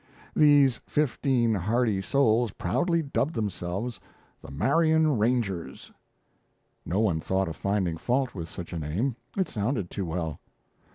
These 0.35 0.77
fifteen 0.87 1.53
hardy 1.53 2.01
souls 2.01 2.49
proudly 2.53 3.03
dubbed 3.03 3.35
themselves 3.35 3.99
the 4.41 4.49
Marion 4.49 5.19
Rangers. 5.19 5.91
No 6.83 6.99
one 6.99 7.19
thought 7.19 7.47
of 7.47 7.55
finding 7.55 7.97
fault 7.97 8.33
with 8.33 8.49
such 8.49 8.73
a 8.73 8.79
name 8.79 9.15
it 9.37 9.47
sounded 9.47 9.91
too 9.91 10.07
well. 10.07 10.39